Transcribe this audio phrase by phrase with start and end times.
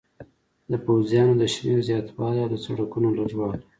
[0.71, 3.59] د پوځیانو د شمېر زیاتوالی او د سړکونو لږوالی.